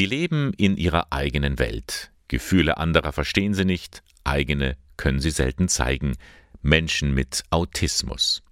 Sie 0.00 0.06
leben 0.06 0.54
in 0.56 0.78
ihrer 0.78 1.08
eigenen 1.12 1.58
Welt. 1.58 2.10
Gefühle 2.28 2.78
anderer 2.78 3.12
verstehen 3.12 3.52
sie 3.52 3.66
nicht, 3.66 4.02
eigene 4.24 4.78
können 4.96 5.20
sie 5.20 5.28
selten 5.28 5.68
zeigen. 5.68 6.16
Menschen 6.62 7.12
mit 7.12 7.42
Autismus. 7.50 8.42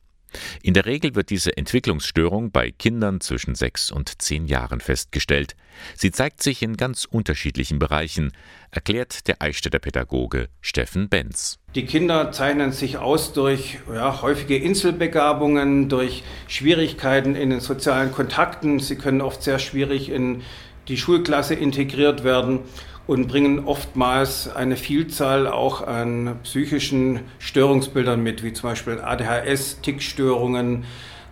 In 0.62 0.74
der 0.74 0.84
Regel 0.84 1.14
wird 1.14 1.30
diese 1.30 1.56
Entwicklungsstörung 1.56 2.50
bei 2.50 2.70
Kindern 2.70 3.22
zwischen 3.22 3.54
sechs 3.54 3.90
und 3.90 4.20
zehn 4.20 4.44
Jahren 4.44 4.82
festgestellt. 4.82 5.56
Sie 5.96 6.10
zeigt 6.10 6.42
sich 6.42 6.62
in 6.62 6.76
ganz 6.76 7.06
unterschiedlichen 7.06 7.78
Bereichen, 7.78 8.32
erklärt 8.70 9.26
der 9.26 9.40
Eichstätter 9.40 9.78
Pädagoge 9.78 10.50
Steffen 10.60 11.08
Benz. 11.08 11.58
Die 11.74 11.86
Kinder 11.86 12.30
zeichnen 12.30 12.72
sich 12.72 12.98
aus 12.98 13.32
durch 13.32 13.78
ja, 13.90 14.20
häufige 14.20 14.58
Inselbegabungen, 14.58 15.88
durch 15.88 16.24
Schwierigkeiten 16.46 17.34
in 17.34 17.48
den 17.48 17.60
sozialen 17.60 18.12
Kontakten. 18.12 18.80
Sie 18.80 18.96
können 18.96 19.22
oft 19.22 19.42
sehr 19.42 19.58
schwierig 19.58 20.10
in 20.10 20.42
die 20.88 20.96
Schulklasse 20.96 21.54
integriert 21.54 22.24
werden 22.24 22.60
und 23.06 23.26
bringen 23.26 23.64
oftmals 23.64 24.48
eine 24.48 24.76
Vielzahl 24.76 25.46
auch 25.46 25.86
an 25.86 26.38
psychischen 26.42 27.20
Störungsbildern 27.38 28.22
mit, 28.22 28.42
wie 28.42 28.52
zum 28.52 28.70
Beispiel 28.70 29.00
ADHS, 29.00 29.80
Tickstörungen 29.80 30.84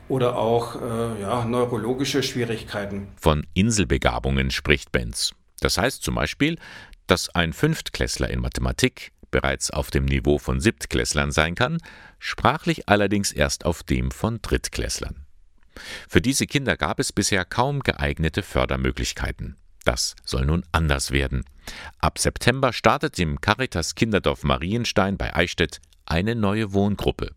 oder 0.09 0.39
auch 0.39 0.77
äh, 0.77 1.21
ja, 1.21 1.45
neurologische 1.45 2.23
Schwierigkeiten. 2.23 3.09
Von 3.17 3.47
Inselbegabungen 3.55 4.51
spricht 4.51 4.93
Benz. 4.93 5.33
Das 5.61 5.79
heißt 5.79 6.03
zum 6.03 6.15
Beispiel, 6.15 6.57
dass 7.07 7.29
ein 7.35 7.53
Fünftklässler 7.53 8.31
in 8.31 8.41
Mathematik 8.41 9.13
bereits 9.31 9.71
auf 9.71 9.91
dem 9.91 10.07
Niveau 10.07 10.39
von 10.39 10.61
Siebtklässlern 10.61 11.31
sein 11.31 11.55
kann, 11.55 11.79
sprachlich 12.19 12.89
allerdings 12.89 13.33
erst 13.33 13.67
auf 13.67 13.83
dem 13.83 14.11
von 14.11 14.41
Drittklässlern. 14.41 15.26
Für 16.09 16.21
diese 16.21 16.47
Kinder 16.47 16.77
gab 16.77 16.99
es 16.99 17.13
bisher 17.13 17.45
kaum 17.45 17.81
geeignete 17.81 18.43
Fördermöglichkeiten. 18.43 19.57
Das 19.85 20.17
soll 20.25 20.47
nun 20.47 20.65
anders 20.73 21.13
werden. 21.13 21.45
Ab 21.99 22.19
September 22.19 22.73
startet 22.73 23.19
im 23.19 23.41
Caritas 23.41 23.95
Kinderdorf 23.95 24.43
Marienstein 24.43 25.17
bei 25.17 25.35
Eichstätt 25.35 25.81
eine 26.07 26.35
neue 26.35 26.73
Wohngruppe, 26.73 27.31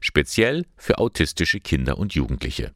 speziell 0.00 0.66
für 0.76 0.98
autistische 0.98 1.60
Kinder 1.60 1.98
und 1.98 2.14
Jugendliche. 2.14 2.72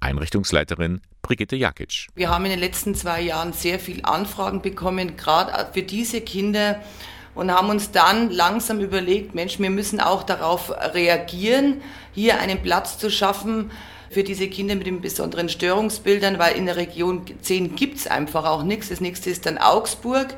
Einrichtungsleiterin 0.00 1.00
Brigitte 1.22 1.56
Jakic. 1.56 2.08
Wir 2.14 2.30
haben 2.30 2.44
in 2.44 2.52
den 2.52 2.60
letzten 2.60 2.94
zwei 2.94 3.20
Jahren 3.20 3.52
sehr 3.52 3.80
viele 3.80 4.04
Anfragen 4.04 4.62
bekommen, 4.62 5.16
gerade 5.16 5.72
für 5.72 5.82
diese 5.82 6.20
Kinder, 6.20 6.80
und 7.34 7.50
haben 7.50 7.68
uns 7.68 7.90
dann 7.90 8.30
langsam 8.30 8.80
überlegt, 8.80 9.34
Mensch, 9.34 9.58
wir 9.58 9.70
müssen 9.70 10.00
auch 10.00 10.22
darauf 10.22 10.70
reagieren, 10.70 11.82
hier 12.12 12.40
einen 12.40 12.62
Platz 12.62 12.98
zu 12.98 13.10
schaffen, 13.10 13.70
für 14.10 14.24
diese 14.24 14.48
Kinder 14.48 14.74
mit 14.74 14.86
den 14.86 15.00
besonderen 15.00 15.48
Störungsbildern, 15.48 16.38
weil 16.38 16.56
in 16.56 16.66
der 16.66 16.76
Region 16.76 17.22
10 17.40 17.76
gibt 17.76 17.98
es 17.98 18.06
einfach 18.06 18.44
auch 18.44 18.62
nichts. 18.62 18.88
Das 18.88 19.00
nächste 19.00 19.30
ist 19.30 19.46
dann 19.46 19.58
Augsburg. 19.58 20.36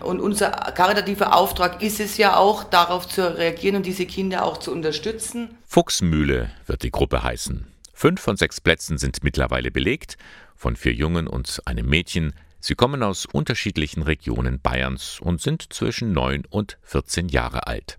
Und 0.00 0.20
unser 0.20 0.50
karitativer 0.50 1.34
Auftrag 1.34 1.82
ist 1.82 2.00
es 2.00 2.18
ja 2.18 2.36
auch, 2.36 2.64
darauf 2.64 3.08
zu 3.08 3.36
reagieren 3.36 3.76
und 3.76 3.86
diese 3.86 4.06
Kinder 4.06 4.44
auch 4.44 4.58
zu 4.58 4.70
unterstützen. 4.70 5.56
Fuchsmühle 5.66 6.50
wird 6.66 6.82
die 6.82 6.90
Gruppe 6.90 7.22
heißen. 7.22 7.66
Fünf 7.94 8.20
von 8.20 8.36
sechs 8.36 8.60
Plätzen 8.60 8.98
sind 8.98 9.24
mittlerweile 9.24 9.70
belegt, 9.70 10.18
von 10.54 10.76
vier 10.76 10.92
Jungen 10.92 11.26
und 11.26 11.62
einem 11.64 11.86
Mädchen. 11.86 12.34
Sie 12.60 12.74
kommen 12.74 13.02
aus 13.02 13.26
unterschiedlichen 13.26 14.02
Regionen 14.02 14.60
Bayerns 14.60 15.18
und 15.20 15.40
sind 15.40 15.72
zwischen 15.72 16.12
neun 16.12 16.44
und 16.50 16.78
14 16.82 17.28
Jahre 17.28 17.66
alt. 17.66 17.96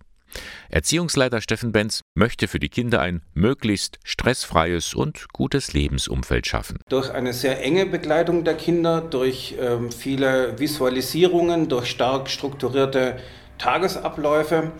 Erziehungsleiter 0.69 1.41
Steffen 1.41 1.71
Benz 1.71 2.01
möchte 2.15 2.47
für 2.47 2.59
die 2.59 2.69
Kinder 2.69 3.01
ein 3.01 3.21
möglichst 3.33 3.99
stressfreies 4.03 4.93
und 4.93 5.27
gutes 5.33 5.73
Lebensumfeld 5.73 6.47
schaffen. 6.47 6.79
Durch 6.89 7.11
eine 7.11 7.33
sehr 7.33 7.63
enge 7.63 7.85
Begleitung 7.85 8.43
der 8.43 8.55
Kinder, 8.55 9.01
durch 9.01 9.55
ähm, 9.59 9.91
viele 9.91 10.59
Visualisierungen, 10.59 11.69
durch 11.69 11.87
stark 11.87 12.29
strukturierte 12.29 13.17
Tagesabläufe. 13.57 14.71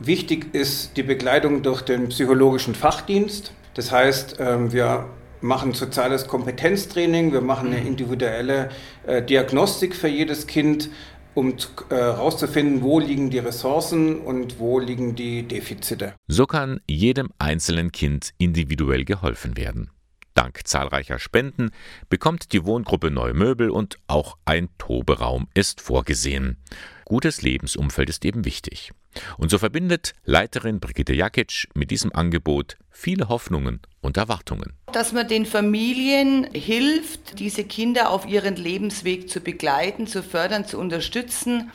Wichtig 0.00 0.54
ist 0.54 0.96
die 0.96 1.02
Begleitung 1.02 1.62
durch 1.62 1.82
den 1.82 2.08
psychologischen 2.08 2.74
Fachdienst. 2.74 3.52
Das 3.74 3.90
heißt, 3.90 4.36
ähm, 4.38 4.72
wir 4.72 5.06
machen 5.40 5.74
soziales 5.74 6.26
Kompetenztraining, 6.26 7.32
wir 7.32 7.40
machen 7.40 7.68
eine 7.68 7.84
individuelle 7.84 8.70
äh, 9.06 9.22
Diagnostik 9.22 9.94
für 9.94 10.08
jedes 10.08 10.46
Kind 10.46 10.88
um 11.34 11.54
herauszufinden, 11.88 12.78
äh, 12.78 12.82
wo 12.82 12.98
liegen 12.98 13.30
die 13.30 13.38
Ressourcen 13.38 14.20
und 14.20 14.58
wo 14.58 14.78
liegen 14.78 15.14
die 15.14 15.42
Defizite. 15.42 16.14
So 16.26 16.46
kann 16.46 16.80
jedem 16.86 17.30
einzelnen 17.38 17.92
Kind 17.92 18.32
individuell 18.38 19.04
geholfen 19.04 19.56
werden. 19.56 19.90
Dank 20.34 20.66
zahlreicher 20.66 21.18
Spenden 21.18 21.70
bekommt 22.08 22.52
die 22.52 22.64
Wohngruppe 22.64 23.10
neue 23.10 23.34
Möbel 23.34 23.70
und 23.70 23.98
auch 24.06 24.36
ein 24.44 24.68
Toberaum 24.78 25.48
ist 25.54 25.80
vorgesehen. 25.80 26.56
Gutes 27.04 27.42
Lebensumfeld 27.42 28.08
ist 28.08 28.24
eben 28.24 28.44
wichtig. 28.44 28.92
Und 29.36 29.50
so 29.50 29.58
verbindet 29.58 30.14
Leiterin 30.24 30.80
Brigitte 30.80 31.14
Jakic 31.14 31.68
mit 31.74 31.90
diesem 31.90 32.14
Angebot 32.14 32.76
viele 32.90 33.28
Hoffnungen 33.28 33.80
und 34.00 34.16
Erwartungen. 34.16 34.74
Dass 34.92 35.12
man 35.12 35.26
den 35.26 35.46
Familien 35.46 36.46
hilft, 36.52 37.38
diese 37.38 37.64
Kinder 37.64 38.10
auf 38.10 38.26
ihren 38.26 38.56
Lebensweg 38.56 39.28
zu 39.28 39.40
begleiten, 39.40 40.06
zu 40.06 40.22
fördern, 40.22 40.66
zu 40.66 40.78
unterstützen, 40.78 41.70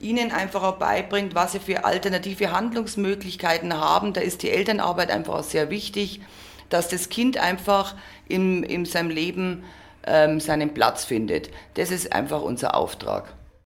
ihnen 0.00 0.32
einfach 0.32 0.62
auch 0.62 0.78
beibringt, 0.78 1.34
was 1.34 1.52
sie 1.52 1.60
für 1.60 1.84
alternative 1.84 2.52
Handlungsmöglichkeiten 2.52 3.74
haben. 3.74 4.12
Da 4.12 4.20
ist 4.20 4.42
die 4.42 4.50
Elternarbeit 4.50 5.10
einfach 5.10 5.34
auch 5.34 5.44
sehr 5.44 5.70
wichtig, 5.70 6.20
dass 6.70 6.88
das 6.88 7.08
Kind 7.08 7.36
einfach 7.36 7.94
in, 8.26 8.62
in 8.62 8.86
seinem 8.86 9.10
Leben 9.10 9.64
ähm, 10.06 10.40
seinen 10.40 10.72
Platz 10.72 11.04
findet. 11.04 11.50
Das 11.74 11.90
ist 11.90 12.12
einfach 12.12 12.40
unser 12.40 12.74
Auftrag. 12.74 13.34